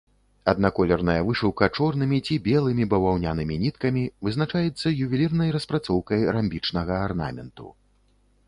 [0.51, 7.67] Аднаколерная вышыўка чорнымі ці белымі баваўнянымі ніткамі вызначаецца ювелірнай распрацоўкай рамбічнага арнаменту.